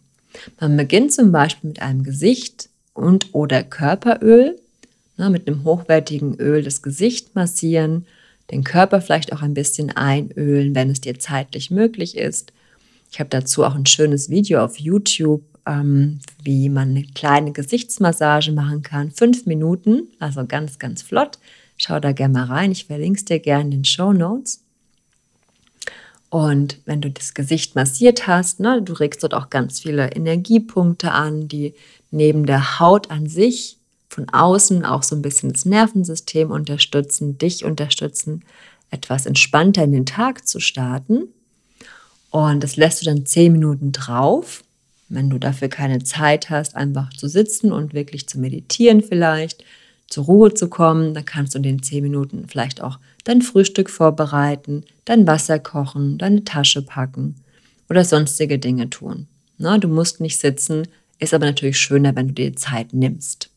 Man 0.60 0.75
beginnt 0.75 1.14
zum 1.14 1.32
Beispiel 1.32 1.70
mit 1.70 1.82
einem 1.84 2.02
Gesicht 2.02 2.70
und 2.96 3.36
oder 3.36 3.62
Körperöl, 3.62 4.60
ne, 5.18 5.30
mit 5.30 5.48
einem 5.48 5.64
hochwertigen 5.64 6.34
Öl 6.40 6.64
das 6.64 6.82
Gesicht 6.82 7.36
massieren, 7.36 8.08
den 8.52 8.64
Körper 8.64 9.02
vielleicht 9.02 9.34
auch 9.34 9.42
ein 9.42 9.54
bisschen 9.54 9.92
einölen, 9.92 10.75
wenn 10.75 10.90
es 10.90 11.02
dir 11.02 11.18
zeitlich 11.20 11.72
möglich 11.72 12.18
ist 12.18 12.54
ich 13.16 13.20
habe 13.22 13.30
dazu 13.30 13.64
auch 13.64 13.75
ein 13.75 13.86
schönes 13.86 14.30
Video 14.30 14.62
auf 14.62 14.78
YouTube, 14.78 15.42
ähm, 15.66 16.20
wie 16.44 16.68
man 16.68 16.90
eine 16.90 17.04
kleine 17.04 17.54
Gesichtsmassage 17.54 18.52
machen 18.52 18.82
kann. 18.82 19.10
Fünf 19.10 19.46
Minuten, 19.46 20.10
also 20.20 20.46
ganz, 20.46 20.80
ganz 20.80 21.02
flott. 21.02 21.40
Schau 21.78 22.02
da 22.02 22.12
gerne 22.12 22.34
mal 22.34 22.44
rein. 22.48 22.74
Ich 22.74 22.88
verlinke 22.88 23.20
es 23.20 23.24
dir 23.24 23.40
gerne 23.40 23.64
in 23.64 23.72
den 23.72 23.86
Show 23.86 24.12
Notes. 24.12 24.66
Und 26.30 26.82
wenn 26.84 27.00
du 27.00 27.10
das 27.10 27.34
Gesicht 27.34 27.75
massiert 27.75 28.28
hast, 28.28 28.60
ne, 28.60 28.82
du 28.82 28.92
regst 28.92 29.24
dort 29.24 29.34
auch 29.34 29.50
ganz 29.50 29.80
viele 29.80 30.12
Energiepunkte 30.12 31.14
an, 31.14 31.48
die 31.48 31.74
neben 32.12 32.46
der 32.46 32.82
Haut 32.82 33.12
an 33.12 33.28
sich 33.28 33.78
von 34.15 34.29
außen 34.29 34.86
auch 34.86 35.03
so 35.03 35.13
ein 35.13 35.22
bisschen 35.22 35.51
das 35.51 35.65
Nervensystem 35.65 36.50
unterstützen, 36.50 37.38
dich 37.38 37.65
unterstützen, 37.65 38.45
etwas 38.89 39.25
entspannter 39.25 39.84
in 39.84 39.91
den 39.91 40.05
Tag 40.05 40.48
zu 40.48 40.62
starten. 40.62 41.27
Und 42.31 42.63
das 42.63 42.77
lässt 42.77 43.01
du 43.01 43.05
dann 43.05 43.25
zehn 43.25 43.51
Minuten 43.51 43.91
drauf. 43.91 44.63
Wenn 45.10 45.29
du 45.29 45.38
dafür 45.38 45.67
keine 45.67 46.01
Zeit 46.01 46.50
hast, 46.50 46.77
einfach 46.77 47.10
zu 47.12 47.27
sitzen 47.27 47.74
und 47.74 47.93
wirklich 47.93 48.27
zu 48.27 48.39
meditieren 48.39 49.03
vielleicht, 49.03 49.65
zur 50.07 50.24
Ruhe 50.24 50.53
zu 50.53 50.69
kommen, 50.69 51.13
dann 51.13 51.25
kannst 51.25 51.53
du 51.53 51.57
in 51.57 51.63
den 51.63 51.84
zehn 51.84 52.01
Minuten 52.01 52.48
vielleicht 52.48 52.81
auch 52.81 53.00
dein 53.25 53.41
Frühstück 53.41 53.89
vorbereiten, 53.89 54.86
dein 55.03 55.27
Wasser 55.27 55.60
kochen, 55.60 56.17
deine 56.17 56.45
Tasche 56.45 56.81
packen 56.81 57.36
oder 57.89 58.05
sonstige 58.05 58.60
Dinge 58.60 58.89
tun. 58.89 59.27
Na, 59.57 59.77
du 59.77 59.89
musst 59.89 60.22
nicht 60.22 60.39
sitzen, 60.39 60.88
ist 61.19 61.34
aber 61.34 61.48
natürlich 61.48 61.77
schöner, 61.77 62.15
wenn 62.15 62.29
du 62.29 62.34
dir 62.34 62.55
Zeit 62.55 62.93
nimmst. 62.93 63.50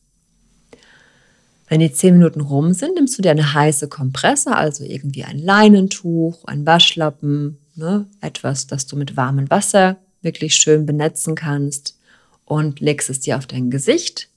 Wenn 1.69 1.81
die 1.81 1.93
zehn 1.93 2.15
Minuten 2.15 2.41
rum 2.41 2.73
sind, 2.73 2.95
nimmst 2.95 3.19
du 3.19 3.23
dir 3.23 3.31
eine 3.31 3.53
heiße 3.53 3.89
Kompresse, 3.89 4.57
also 4.57 4.85
irgendwie 4.85 5.25
ein 5.25 5.39
Leinentuch, 5.39 6.45
ein 6.47 6.65
Waschlappen, 6.65 7.59
ne, 7.75 8.07
etwas, 8.21 8.67
das 8.67 8.87
du 8.87 8.97
mit 8.97 9.17
warmem 9.17 9.51
Wasser 9.51 9.99
wirklich 10.23 10.55
schön 10.55 10.87
benetzen 10.87 11.35
kannst 11.35 11.99
und 12.45 12.81
legst 12.81 13.11
es 13.11 13.21
dir 13.21 13.37
auf 13.37 13.47
dein 13.47 13.71
Gesicht 13.71 14.29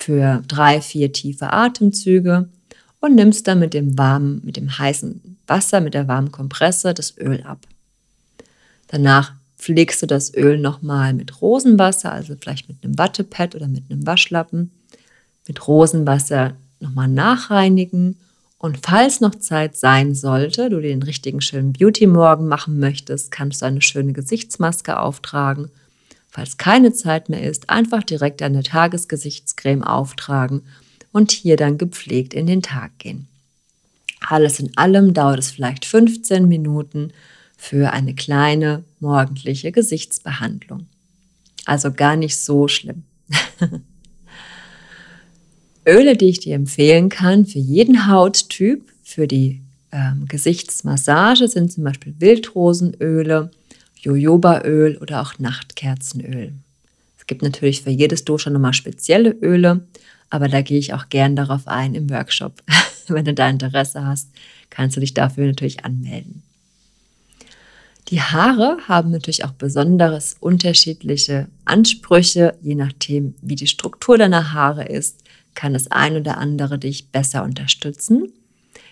für 0.00 0.42
drei, 0.48 0.80
vier 0.80 1.12
tiefe 1.12 1.52
Atemzüge 1.52 2.48
und 3.00 3.14
nimmst 3.14 3.46
dann 3.46 3.60
mit 3.60 3.74
dem 3.74 3.96
warmen, 3.96 4.40
mit 4.44 4.56
dem 4.56 4.78
heißen 4.78 5.38
Wasser, 5.46 5.80
mit 5.80 5.94
der 5.94 6.08
warmen 6.08 6.32
Kompresse 6.32 6.92
das 6.92 7.16
Öl 7.16 7.42
ab. 7.42 7.66
Danach 8.88 9.34
pflegst 9.56 10.02
du 10.02 10.06
das 10.06 10.34
Öl 10.34 10.58
nochmal 10.58 11.14
mit 11.14 11.40
Rosenwasser, 11.40 12.12
also 12.12 12.34
vielleicht 12.40 12.68
mit 12.68 12.82
einem 12.82 12.98
Wattepad 12.98 13.54
oder 13.54 13.68
mit 13.68 13.84
einem 13.90 14.06
Waschlappen 14.06 14.72
mit 15.48 15.66
Rosenwasser 15.66 16.56
nochmal 16.78 17.08
nachreinigen. 17.08 18.16
Und 18.58 18.78
falls 18.82 19.20
noch 19.20 19.34
Zeit 19.36 19.76
sein 19.76 20.14
sollte, 20.14 20.70
du 20.70 20.80
den 20.80 21.02
richtigen 21.02 21.40
schönen 21.40 21.72
Beauty-Morgen 21.72 22.46
machen 22.46 22.78
möchtest, 22.78 23.30
kannst 23.30 23.62
du 23.62 23.66
eine 23.66 23.82
schöne 23.82 24.12
Gesichtsmaske 24.12 25.00
auftragen. 25.00 25.70
Falls 26.28 26.58
keine 26.58 26.92
Zeit 26.92 27.28
mehr 27.28 27.42
ist, 27.42 27.70
einfach 27.70 28.02
direkt 28.02 28.42
eine 28.42 28.62
Tagesgesichtscreme 28.62 29.82
auftragen 29.82 30.62
und 31.12 31.32
hier 31.32 31.56
dann 31.56 31.78
gepflegt 31.78 32.34
in 32.34 32.46
den 32.46 32.62
Tag 32.62 32.98
gehen. 32.98 33.26
Alles 34.20 34.60
in 34.60 34.76
allem 34.76 35.14
dauert 35.14 35.38
es 35.38 35.50
vielleicht 35.50 35.84
15 35.84 36.46
Minuten 36.46 37.12
für 37.56 37.92
eine 37.92 38.14
kleine 38.14 38.84
morgendliche 39.00 39.72
Gesichtsbehandlung. 39.72 40.86
Also 41.64 41.92
gar 41.92 42.16
nicht 42.16 42.36
so 42.36 42.68
schlimm. 42.68 43.04
Öle, 45.88 46.16
die 46.16 46.28
ich 46.28 46.40
dir 46.40 46.54
empfehlen 46.54 47.08
kann 47.08 47.46
für 47.46 47.58
jeden 47.58 48.08
Hauttyp, 48.08 48.92
für 49.02 49.26
die 49.26 49.62
ähm, 49.90 50.26
Gesichtsmassage 50.28 51.48
sind 51.48 51.72
zum 51.72 51.84
Beispiel 51.84 52.14
Wildrosenöle, 52.18 53.50
Jojobaöl 53.96 54.98
oder 54.98 55.22
auch 55.22 55.38
Nachtkerzenöl. 55.38 56.52
Es 57.18 57.26
gibt 57.26 57.42
natürlich 57.42 57.82
für 57.82 57.90
jedes 57.90 58.24
Dosha 58.24 58.50
nochmal 58.50 58.74
spezielle 58.74 59.30
Öle, 59.30 59.86
aber 60.28 60.48
da 60.48 60.60
gehe 60.60 60.78
ich 60.78 60.92
auch 60.92 61.08
gern 61.08 61.36
darauf 61.36 61.66
ein 61.66 61.94
im 61.94 62.10
Workshop. 62.10 62.62
Wenn 63.08 63.24
du 63.24 63.32
da 63.32 63.48
Interesse 63.48 64.04
hast, 64.04 64.28
kannst 64.68 64.96
du 64.96 65.00
dich 65.00 65.14
dafür 65.14 65.46
natürlich 65.46 65.86
anmelden. 65.86 66.42
Die 68.08 68.20
Haare 68.20 68.76
haben 68.86 69.10
natürlich 69.10 69.44
auch 69.44 69.52
besonderes 69.52 70.36
unterschiedliche 70.40 71.48
Ansprüche, 71.64 72.56
je 72.62 72.74
nachdem, 72.74 73.34
wie 73.40 73.56
die 73.56 73.66
Struktur 73.66 74.18
deiner 74.18 74.52
Haare 74.52 74.84
ist 74.84 75.22
kann 75.58 75.72
das 75.72 75.90
ein 75.90 76.16
oder 76.16 76.38
andere 76.38 76.78
dich 76.78 77.10
besser 77.10 77.42
unterstützen. 77.42 78.32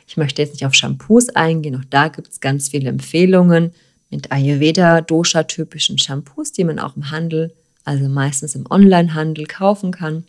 Ich 0.08 0.16
möchte 0.16 0.42
jetzt 0.42 0.52
nicht 0.52 0.66
auf 0.66 0.75
Shampoos 0.75 1.28
eingehen, 1.28 1.76
auch 1.76 1.85
da 1.90 2.08
gibt 2.08 2.26
es 2.26 2.40
ganz 2.40 2.70
viele 2.70 2.88
Empfehlungen 2.88 3.73
mit 4.11 4.32
Ayurveda-Dosha-typischen 4.32 5.96
Shampoos, 5.96 6.50
die 6.50 6.64
man 6.64 6.80
auch 6.80 6.96
im 6.96 7.12
Handel, 7.12 7.54
also 7.85 8.08
meistens 8.08 8.56
im 8.56 8.66
Online-Handel 8.68 9.46
kaufen 9.46 9.92
kann. 9.92 10.25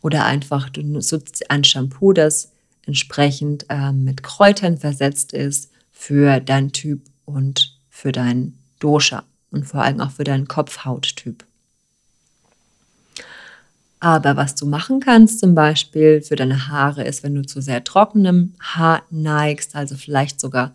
Oder 0.00 0.24
einfach 0.24 0.70
du 0.70 0.82
nutzt 0.82 1.50
ein 1.50 1.62
Shampoo, 1.62 2.14
das 2.14 2.52
entsprechend 2.86 3.66
äh, 3.68 3.92
mit 3.92 4.22
Kräutern 4.22 4.78
versetzt 4.78 5.34
ist 5.34 5.70
für 5.92 6.40
deinen 6.40 6.72
Typ 6.72 7.02
und 7.26 7.78
für 7.90 8.12
dein 8.12 8.54
Dosha 8.78 9.24
und 9.50 9.64
vor 9.66 9.82
allem 9.82 10.00
auch 10.00 10.12
für 10.12 10.24
deinen 10.24 10.48
Kopfhauttyp. 10.48 11.44
Aber 14.00 14.36
was 14.36 14.54
du 14.54 14.66
machen 14.66 15.00
kannst 15.00 15.40
zum 15.40 15.54
Beispiel 15.54 16.22
für 16.22 16.34
deine 16.34 16.68
Haare 16.68 17.04
ist, 17.04 17.22
wenn 17.22 17.34
du 17.34 17.42
zu 17.42 17.60
sehr 17.60 17.84
trockenem 17.84 18.54
Haar 18.58 19.02
neigst, 19.10 19.76
also 19.76 19.94
vielleicht 19.94 20.40
sogar 20.40 20.72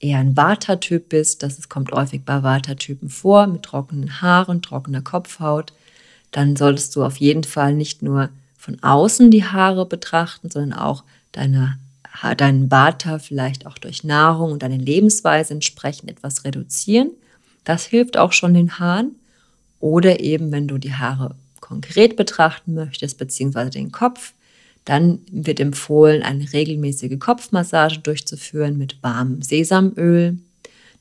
eher 0.00 0.18
ein 0.18 0.36
Vata-Typ 0.36 1.10
bist, 1.10 1.42
das 1.42 1.68
kommt 1.68 1.92
häufig 1.92 2.24
bei 2.24 2.42
Vata-Typen 2.42 3.10
vor, 3.10 3.46
mit 3.46 3.62
trockenen 3.62 4.22
Haaren, 4.22 4.62
trockener 4.62 5.02
Kopfhaut, 5.02 5.74
dann 6.30 6.56
solltest 6.56 6.96
du 6.96 7.04
auf 7.04 7.18
jeden 7.18 7.44
Fall 7.44 7.74
nicht 7.74 8.02
nur 8.02 8.30
von 8.56 8.82
außen 8.82 9.30
die 9.30 9.44
Haare 9.44 9.84
betrachten, 9.84 10.50
sondern 10.50 10.78
auch 10.78 11.04
deine, 11.32 11.78
deinen 12.38 12.70
Vata 12.70 13.18
vielleicht 13.18 13.66
auch 13.66 13.76
durch 13.76 14.02
Nahrung 14.02 14.52
und 14.52 14.62
deine 14.62 14.78
Lebensweise 14.78 15.52
entsprechend 15.52 16.10
etwas 16.10 16.44
reduzieren. 16.44 17.10
Das 17.64 17.84
hilft 17.84 18.16
auch 18.16 18.32
schon 18.32 18.54
den 18.54 18.78
Haaren. 18.78 19.16
Oder 19.78 20.20
eben, 20.20 20.52
wenn 20.52 20.68
du 20.68 20.78
die 20.78 20.94
Haare 20.94 21.34
konkret 21.62 22.16
betrachten 22.16 22.74
möchtest, 22.74 23.16
beziehungsweise 23.16 23.70
den 23.70 23.90
Kopf, 23.90 24.34
dann 24.84 25.20
wird 25.30 25.60
empfohlen, 25.60 26.22
eine 26.22 26.52
regelmäßige 26.52 27.18
Kopfmassage 27.18 28.00
durchzuführen 28.00 28.76
mit 28.76 29.02
warmem 29.02 29.40
Sesamöl, 29.40 30.36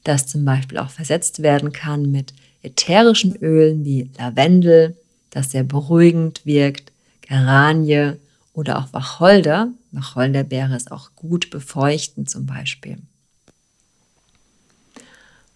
das 0.05 0.27
zum 0.27 0.45
Beispiel 0.45 0.77
auch 0.77 0.89
versetzt 0.89 1.41
werden 1.41 1.73
kann 1.73 2.11
mit 2.11 2.33
ätherischen 2.63 3.35
Ölen 3.35 3.83
wie 3.83 4.09
Lavendel, 4.17 4.95
das 5.31 5.51
sehr 5.51 5.63
beruhigend 5.63 6.45
wirkt, 6.45 6.91
Geranie 7.21 8.13
oder 8.53 8.79
auch 8.79 8.93
Wacholder. 8.93 9.69
Wacholderbeere 9.91 10.75
ist 10.75 10.91
auch 10.91 11.11
gut 11.15 11.49
befeuchtend 11.49 12.29
zum 12.29 12.45
Beispiel. 12.45 12.97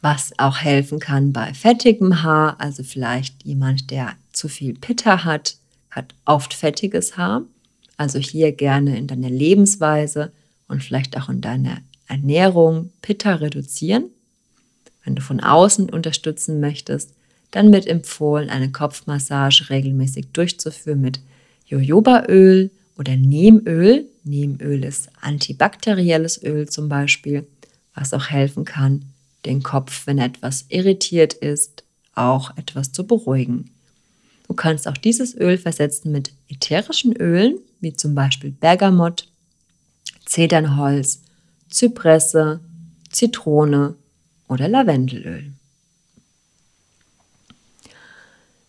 Was 0.02 0.34
auch 0.38 0.58
helfen 0.58 1.00
kann 1.00 1.34
bei 1.34 1.54
fettigem 1.54 2.24
Haar, 2.24 2.60
also 2.60 2.84
vielleicht 2.84 3.44
jemand, 3.44 3.90
der 3.92 4.14
zu 4.36 4.48
viel 4.48 4.74
Pitta 4.74 5.24
hat, 5.24 5.58
hat 5.90 6.14
oft 6.26 6.54
fettiges 6.54 7.18
Haar. 7.18 7.44
Also 7.98 8.20
hier 8.20 8.52
gerne 8.52 8.98
in 8.98 9.08
deiner 9.08 9.30
Lebensweise 9.30 10.32
und 10.68 10.84
vielleicht 10.84 11.18
auch 11.18 11.30
in 11.30 11.42
deiner 11.42 11.78
Ernährung 12.08 12.92
Pitta 13.02 13.36
reduzieren. 13.36 14.06
Wenn 15.04 15.16
du 15.16 15.22
von 15.22 15.40
außen 15.40 15.90
unterstützen 15.90 16.60
möchtest, 16.60 17.12
dann 17.52 17.72
wird 17.72 17.88
empfohlen, 17.88 18.50
eine 18.50 18.72
Kopfmassage 18.72 19.70
regelmäßig 19.70 20.28
durchzuführen 20.34 21.00
mit 21.00 21.22
Jojobaöl 21.68 22.72
oder 22.98 23.16
Neemöl. 23.16 24.06
Neemöl 24.24 24.84
ist 24.84 25.10
antibakterielles 25.22 26.44
Öl 26.44 26.68
zum 26.68 26.90
Beispiel, 26.90 27.48
was 27.94 28.14
auch 28.14 28.30
helfen 28.30 28.66
kann, 28.66 29.06
den 29.46 29.64
Kopf, 29.64 30.08
wenn 30.08 30.18
etwas 30.18 30.66
irritiert 30.70 31.34
ist, 31.34 31.84
auch 32.14 32.58
etwas 32.58 32.92
zu 32.92 33.06
beruhigen. 33.06 33.72
Du 34.56 34.62
kannst 34.62 34.88
auch 34.88 34.96
dieses 34.96 35.36
Öl 35.36 35.58
versetzen 35.58 36.14
mit 36.14 36.32
ätherischen 36.48 37.14
Ölen, 37.14 37.60
wie 37.82 37.92
zum 37.92 38.16
Beispiel 38.16 38.52
Bergamott, 38.52 39.28
Zedernholz, 40.26 41.24
Zypresse, 41.70 42.62
Zitrone 43.12 43.96
oder 44.48 44.70
Lavendelöl. 44.70 45.52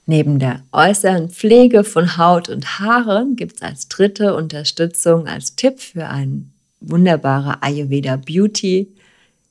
Neben 0.06 0.40
der 0.40 0.64
äußeren 0.72 1.30
Pflege 1.30 1.84
von 1.84 2.18
Haut 2.18 2.48
und 2.48 2.80
Haaren 2.80 3.36
gibt 3.36 3.58
es 3.58 3.62
als 3.62 3.86
dritte 3.86 4.34
Unterstützung, 4.34 5.28
als 5.28 5.54
Tipp 5.54 5.78
für 5.78 6.08
eine 6.08 6.46
wunderbare 6.80 7.62
Ayurveda 7.62 8.16
Beauty 8.16 8.92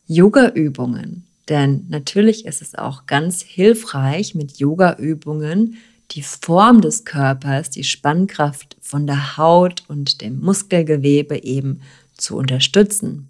Yoga-Übungen. 0.08 1.24
Denn 1.48 1.86
natürlich 1.88 2.46
ist 2.46 2.62
es 2.62 2.76
auch 2.76 3.06
ganz 3.06 3.42
hilfreich, 3.42 4.36
mit 4.36 4.58
Yoga-Übungen 4.58 5.78
die 6.16 6.22
Form 6.22 6.80
des 6.80 7.04
Körpers, 7.04 7.70
die 7.70 7.84
Spannkraft 7.84 8.78
von 8.82 9.06
der 9.06 9.38
Haut 9.38 9.84
und 9.90 10.22
dem 10.22 10.40
Muskelgewebe 10.40 11.44
eben 11.44 11.82
zu 12.16 12.38
unterstützen. 12.38 13.30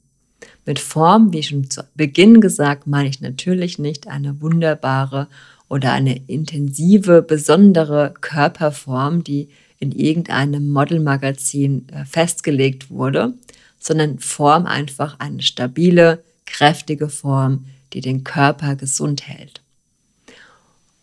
Mit 0.66 0.78
Form, 0.80 1.34
wie 1.34 1.42
schon 1.42 1.70
zu 1.70 1.84
Beginn 1.96 2.42
gesagt, 2.42 2.86
meine 2.86 3.10
ich 3.10 3.22
natürlich 3.22 3.80
nicht 3.80 4.08
eine 4.08 4.40
wunderbare 4.40 5.28
oder 5.68 5.94
eine 5.94 6.16
intensive, 6.28 7.24
besondere 7.24 8.14
Körperform, 8.22 9.24
die 9.24 9.50
in 9.80 9.92
irgendeinem 9.92 10.70
Modelmagazin 10.70 11.88
äh, 11.90 12.06
festgelegt 12.06 12.92
wurde, 12.92 13.34
sondern 13.80 14.20
Form 14.20 14.68
einfach 14.68 15.20
eine 15.20 15.42
stabile, 15.42 16.24
kräftige 16.46 17.10
Form, 17.10 17.66
die 17.94 18.02
den 18.02 18.24
Körper 18.24 18.76
gesund 18.76 19.28
hält. 19.28 19.65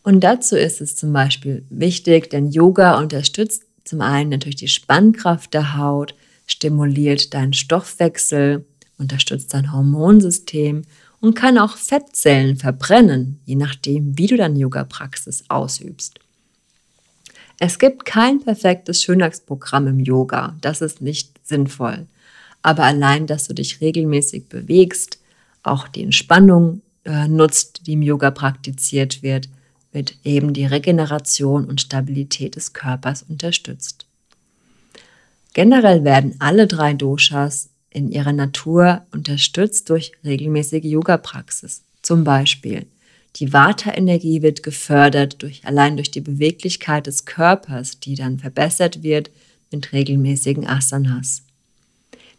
Und 0.02 0.20
dazu 0.20 0.56
ist 0.56 0.80
es 0.80 0.96
zum 0.96 1.12
Beispiel 1.12 1.64
wichtig, 1.70 2.30
denn 2.30 2.50
Yoga 2.50 2.98
unterstützt 2.98 3.64
zum 3.84 4.00
einen 4.00 4.30
natürlich 4.30 4.56
die 4.56 4.68
Spannkraft 4.68 5.54
der 5.54 5.76
Haut, 5.76 6.14
stimuliert 6.46 7.34
deinen 7.34 7.52
Stoffwechsel, 7.52 8.64
unterstützt 8.98 9.54
dein 9.54 9.72
Hormonsystem 9.72 10.82
und 11.20 11.34
kann 11.34 11.58
auch 11.58 11.76
Fettzellen 11.76 12.56
verbrennen, 12.56 13.40
je 13.44 13.56
nachdem, 13.56 14.16
wie 14.18 14.26
du 14.26 14.36
deine 14.36 14.58
Yoga-Praxis 14.58 15.44
ausübst. 15.48 16.18
Es 17.58 17.78
gibt 17.78 18.04
kein 18.04 18.40
perfektes 18.40 19.02
Schönheitsprogramm 19.02 19.86
im 19.86 20.00
Yoga, 20.00 20.56
das 20.60 20.80
ist 20.80 21.00
nicht 21.00 21.38
sinnvoll. 21.44 22.06
Aber 22.62 22.84
allein, 22.84 23.26
dass 23.26 23.46
du 23.46 23.54
dich 23.54 23.80
regelmäßig 23.80 24.48
bewegst, 24.48 25.18
auch 25.62 25.86
die 25.88 26.02
Entspannung 26.02 26.82
äh, 27.04 27.28
nutzt, 27.28 27.86
die 27.86 27.92
im 27.92 28.02
Yoga 28.02 28.30
praktiziert 28.30 29.22
wird, 29.22 29.48
wird 29.92 30.16
eben 30.24 30.54
die 30.54 30.66
Regeneration 30.66 31.66
und 31.66 31.80
Stabilität 31.80 32.56
des 32.56 32.72
Körpers 32.72 33.22
unterstützt. 33.28 34.06
Generell 35.52 36.02
werden 36.02 36.36
alle 36.38 36.66
drei 36.66 36.94
Doshas 36.94 37.68
in 37.90 38.10
ihrer 38.10 38.32
Natur 38.32 39.02
unterstützt 39.12 39.90
durch 39.90 40.12
regelmäßige 40.24 40.84
Yoga-Praxis. 40.84 41.82
Zum 42.00 42.24
Beispiel 42.24 42.86
die 43.36 43.52
Vata-Energie 43.52 44.42
wird 44.42 44.62
gefördert 44.62 45.42
durch, 45.42 45.64
allein 45.64 45.96
durch 45.96 46.10
die 46.10 46.20
Beweglichkeit 46.20 47.06
des 47.06 47.24
Körpers, 47.24 47.98
die 47.98 48.14
dann 48.14 48.38
verbessert 48.38 49.02
wird 49.02 49.30
mit 49.70 49.92
regelmäßigen 49.92 50.66
Asanas. 50.66 51.42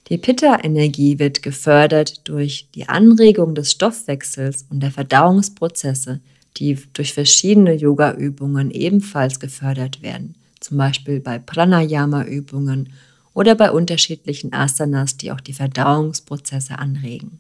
Die 0.10 0.17
Pitta-Energie 0.17 1.17
wird 1.17 1.41
gefördert 1.41 2.27
durch 2.27 2.67
die 2.75 2.89
Anregung 2.89 3.55
des 3.55 3.72
Stoffwechsels 3.72 4.65
und 4.69 4.81
der 4.81 4.91
Verdauungsprozesse, 4.91 6.19
die 6.57 6.77
durch 6.93 7.13
verschiedene 7.13 7.74
Yoga-Übungen 7.74 8.72
ebenfalls 8.72 9.39
gefördert 9.39 10.01
werden, 10.01 10.36
zum 10.60 10.77
Beispiel 10.77 11.19
bei 11.19 11.38
Pranayama-Übungen 11.39 12.89
oder 13.33 13.55
bei 13.55 13.72
unterschiedlichen 13.72 14.53
Asanas, 14.53 15.17
die 15.17 15.31
auch 15.31 15.41
die 15.41 15.53
Verdauungsprozesse 15.53 16.77
anregen. 16.77 17.39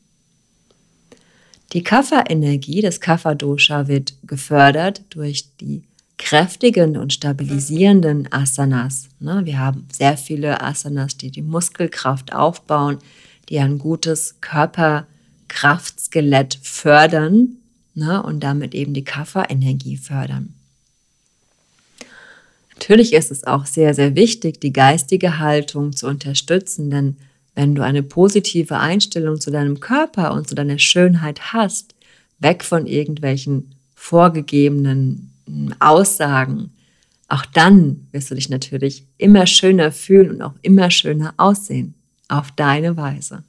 Die 1.73 1.83
Kapha-Energie 1.83 2.81
des 2.81 2.99
Kapha-Dosha 2.99 3.87
wird 3.87 4.15
gefördert 4.23 5.03
durch 5.09 5.49
die 5.59 5.83
kräftigenden 6.17 7.01
und 7.01 7.13
stabilisierenden 7.13 8.31
Asanas. 8.31 9.09
Ne, 9.19 9.41
wir 9.45 9.59
haben 9.59 9.87
sehr 9.91 10.17
viele 10.17 10.61
Asanas, 10.61 11.17
die 11.17 11.31
die 11.31 11.41
Muskelkraft 11.41 12.33
aufbauen, 12.33 12.99
die 13.49 13.59
ein 13.59 13.79
gutes 13.79 14.35
Körperkraftskelett 14.39 16.57
fördern 16.61 17.57
ne, 17.95 18.21
und 18.21 18.41
damit 18.41 18.73
eben 18.73 18.93
die 18.93 19.03
Kapha-Energie 19.03 19.97
fördern. 19.97 20.53
Natürlich 22.75 23.13
ist 23.13 23.31
es 23.31 23.45
auch 23.45 23.65
sehr, 23.65 23.93
sehr 23.93 24.15
wichtig, 24.15 24.59
die 24.59 24.73
geistige 24.73 25.39
Haltung 25.39 25.93
zu 25.93 26.07
unterstützen, 26.07 26.89
denn 26.89 27.17
wenn 27.55 27.75
du 27.75 27.83
eine 27.83 28.03
positive 28.03 28.77
Einstellung 28.77 29.39
zu 29.39 29.51
deinem 29.51 29.79
Körper 29.79 30.33
und 30.33 30.47
zu 30.47 30.55
deiner 30.55 30.79
Schönheit 30.79 31.53
hast, 31.53 31.93
weg 32.39 32.63
von 32.63 32.87
irgendwelchen 32.87 33.75
vorgegebenen 33.95 35.31
hm, 35.45 35.73
Aussagen, 35.79 36.71
auch 37.29 37.45
dann 37.45 38.07
wirst 38.11 38.31
du 38.31 38.35
dich 38.35 38.49
natürlich 38.49 39.05
immer 39.17 39.47
schöner 39.47 39.91
fühlen 39.91 40.31
und 40.31 40.41
auch 40.41 40.53
immer 40.61 40.91
schöner 40.91 41.33
aussehen, 41.37 41.93
auf 42.27 42.51
deine 42.51 42.97
Weise. 42.97 43.43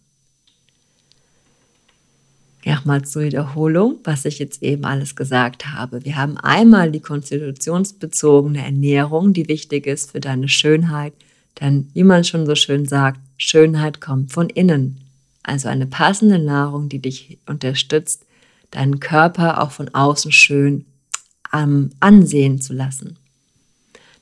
Nochmal 2.66 3.02
zur 3.02 3.22
Wiederholung, 3.22 3.98
was 4.04 4.24
ich 4.24 4.38
jetzt 4.38 4.62
eben 4.62 4.84
alles 4.84 5.16
gesagt 5.16 5.66
habe. 5.66 6.04
Wir 6.04 6.16
haben 6.16 6.36
einmal 6.38 6.90
die 6.90 7.00
konstitutionsbezogene 7.00 8.64
Ernährung, 8.64 9.32
die 9.32 9.48
wichtig 9.48 9.86
ist 9.86 10.12
für 10.12 10.20
deine 10.20 10.48
Schönheit. 10.48 11.12
Denn, 11.60 11.88
wie 11.94 12.04
man 12.04 12.24
schon 12.24 12.46
so 12.46 12.54
schön 12.54 12.86
sagt, 12.86 13.20
Schönheit 13.36 14.00
kommt 14.00 14.32
von 14.32 14.48
innen. 14.48 15.00
Also 15.42 15.68
eine 15.68 15.86
passende 15.86 16.38
Nahrung, 16.38 16.88
die 16.88 17.00
dich 17.00 17.38
unterstützt, 17.46 18.24
deinen 18.70 18.98
Körper 18.98 19.62
auch 19.62 19.70
von 19.70 19.94
außen 19.94 20.32
schön 20.32 20.84
ähm, 21.52 21.90
ansehen 22.00 22.60
zu 22.60 22.72
lassen. 22.72 23.16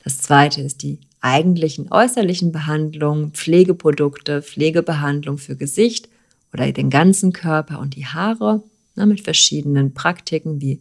Das 0.05 0.19
zweite 0.19 0.63
ist 0.63 0.83
die 0.83 0.99
eigentlichen 1.21 1.91
äußerlichen 1.91 2.53
Behandlungen, 2.53 3.31
Pflegeprodukte, 3.33 4.43
Pflegebehandlung 4.43 5.39
für 5.39 5.57
Gesicht 5.57 6.09
oder 6.53 6.71
den 6.73 6.91
ganzen 6.91 7.33
Körper 7.33 7.79
und 7.79 7.97
die 7.97 8.07
Haare 8.07 8.63
ne, 8.95 9.07
mit 9.07 9.23
verschiedenen 9.23 9.95
Praktiken 9.95 10.61
wie 10.61 10.79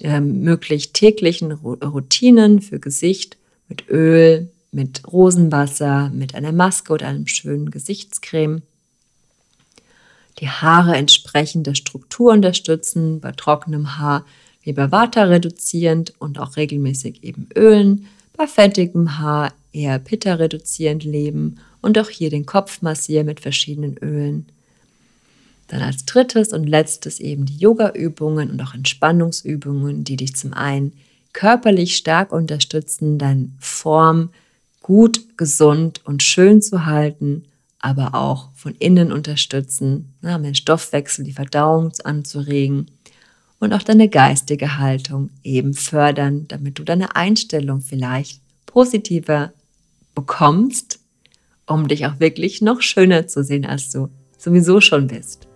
äh, 0.00 0.20
möglich 0.20 0.92
täglichen 0.92 1.52
Routinen 1.52 2.60
für 2.60 2.80
Gesicht 2.80 3.36
mit 3.68 3.88
Öl, 3.88 4.50
mit 4.70 5.02
Rosenwasser, 5.10 6.10
mit 6.14 6.34
einer 6.34 6.52
Maske 6.52 6.92
oder 6.92 7.08
einem 7.08 7.26
schönen 7.26 7.70
Gesichtscreme. 7.70 8.62
Die 10.38 10.48
Haare 10.48 10.96
entsprechend 10.96 11.66
der 11.66 11.74
Struktur 11.74 12.32
unterstützen, 12.32 13.20
bei 13.20 13.32
trockenem 13.32 13.98
Haar 13.98 14.24
wie 14.62 14.72
bei 14.72 14.90
Vata 14.90 15.24
reduzierend 15.24 16.14
und 16.18 16.38
auch 16.38 16.56
regelmäßig 16.56 17.24
eben 17.24 17.48
ölen, 17.54 18.06
bei 18.36 18.46
fettigem 18.46 19.18
Haar 19.18 19.52
eher 19.72 19.98
Pitta 19.98 20.34
reduzierend 20.34 21.04
leben 21.04 21.58
und 21.80 21.98
auch 21.98 22.08
hier 22.08 22.30
den 22.30 22.46
Kopf 22.46 22.80
massieren 22.80 23.26
mit 23.26 23.40
verschiedenen 23.40 23.96
Ölen. 23.98 24.46
Dann 25.72 25.80
als 25.80 26.04
drittes 26.04 26.52
und 26.52 26.68
letztes 26.68 27.18
eben 27.18 27.46
die 27.46 27.56
Yoga-Übungen 27.56 28.50
und 28.50 28.60
auch 28.60 28.74
Entspannungsübungen, 28.74 30.04
die 30.04 30.16
dich 30.16 30.36
zum 30.36 30.52
einen 30.52 30.92
körperlich 31.32 31.96
stark 31.96 32.30
unterstützen, 32.30 33.16
deine 33.16 33.48
Form 33.58 34.28
gut, 34.82 35.38
gesund 35.38 36.02
und 36.04 36.22
schön 36.22 36.60
zu 36.60 36.84
halten, 36.84 37.44
aber 37.78 38.14
auch 38.14 38.50
von 38.54 38.74
innen 38.80 39.12
unterstützen, 39.12 40.12
na, 40.20 40.38
den 40.38 40.54
Stoffwechsel, 40.54 41.24
die 41.24 41.32
Verdauung 41.32 41.90
anzuregen 42.04 42.90
und 43.58 43.72
auch 43.72 43.82
deine 43.82 44.10
geistige 44.10 44.76
Haltung 44.76 45.30
eben 45.42 45.72
fördern, 45.72 46.48
damit 46.48 46.78
du 46.80 46.84
deine 46.84 47.16
Einstellung 47.16 47.80
vielleicht 47.80 48.42
positiver 48.66 49.54
bekommst, 50.14 50.98
um 51.66 51.88
dich 51.88 52.04
auch 52.04 52.20
wirklich 52.20 52.60
noch 52.60 52.82
schöner 52.82 53.26
zu 53.26 53.42
sehen, 53.42 53.64
als 53.64 53.88
du 53.88 54.10
sowieso 54.36 54.82
schon 54.82 55.06
bist. 55.06 55.48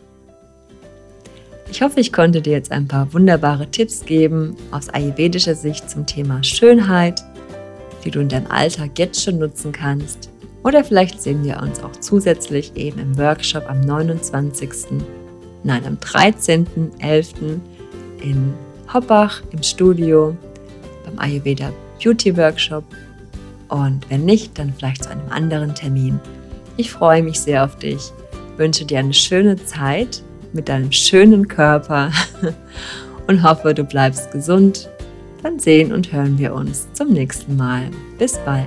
Ich 1.68 1.82
hoffe, 1.82 2.00
ich 2.00 2.12
konnte 2.12 2.40
dir 2.40 2.52
jetzt 2.52 2.70
ein 2.70 2.86
paar 2.86 3.12
wunderbare 3.12 3.66
Tipps 3.70 4.04
geben 4.04 4.56
aus 4.70 4.88
ayurvedischer 4.88 5.54
Sicht 5.54 5.90
zum 5.90 6.06
Thema 6.06 6.42
Schönheit, 6.42 7.22
die 8.04 8.10
du 8.10 8.20
in 8.20 8.28
deinem 8.28 8.46
Alltag 8.46 8.98
jetzt 8.98 9.22
schon 9.22 9.38
nutzen 9.38 9.72
kannst. 9.72 10.30
Oder 10.62 10.84
vielleicht 10.84 11.20
sehen 11.20 11.44
wir 11.44 11.60
uns 11.60 11.82
auch 11.82 11.92
zusätzlich 11.92 12.74
eben 12.76 13.00
im 13.00 13.18
Workshop 13.18 13.68
am 13.68 13.80
29. 13.80 14.70
Nein, 15.64 15.84
am 15.84 15.96
13.11. 15.96 17.60
in 18.22 18.54
Hoppach 18.92 19.42
im 19.50 19.62
Studio 19.62 20.36
beim 21.04 21.18
Ayurveda 21.18 21.72
Beauty 22.02 22.36
Workshop. 22.36 22.84
Und 23.68 24.08
wenn 24.08 24.24
nicht, 24.24 24.56
dann 24.58 24.72
vielleicht 24.72 25.04
zu 25.04 25.10
einem 25.10 25.28
anderen 25.30 25.74
Termin. 25.74 26.20
Ich 26.76 26.92
freue 26.92 27.22
mich 27.22 27.40
sehr 27.40 27.64
auf 27.64 27.76
dich, 27.76 28.12
wünsche 28.56 28.84
dir 28.84 29.00
eine 29.00 29.14
schöne 29.14 29.56
Zeit 29.56 30.22
mit 30.56 30.68
deinem 30.68 30.90
schönen 30.90 31.46
Körper 31.46 32.10
und 33.28 33.42
hoffe, 33.42 33.74
du 33.74 33.84
bleibst 33.84 34.32
gesund. 34.32 34.90
Dann 35.42 35.60
sehen 35.60 35.92
und 35.92 36.12
hören 36.12 36.38
wir 36.38 36.54
uns 36.54 36.92
zum 36.94 37.12
nächsten 37.12 37.56
Mal. 37.56 37.90
Bis 38.18 38.36
bald. 38.44 38.66